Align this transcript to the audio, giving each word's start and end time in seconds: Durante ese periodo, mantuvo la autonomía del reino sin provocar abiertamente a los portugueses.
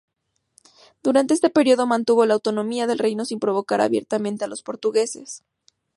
Durante 1.03 1.35
ese 1.35 1.51
periodo, 1.51 1.85
mantuvo 1.85 2.25
la 2.25 2.33
autonomía 2.33 2.87
del 2.87 2.97
reino 2.97 3.23
sin 3.23 3.39
provocar 3.39 3.81
abiertamente 3.81 4.43
a 4.43 4.47
los 4.47 4.63
portugueses. 4.63 5.43